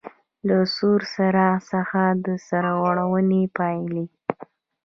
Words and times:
له 0.47 0.57
سور 0.75 1.01
څراغ 1.13 1.55
څخه 1.71 2.01
د 2.25 2.27
سرغړونې 2.47 3.43
پاېلې: 3.57 4.05